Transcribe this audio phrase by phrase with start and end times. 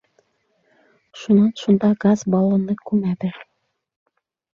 [1.19, 3.37] Шунан шунда газ баллоны күмәбеҙ.